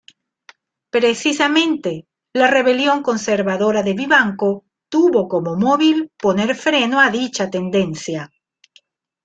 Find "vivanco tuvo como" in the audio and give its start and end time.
3.93-5.55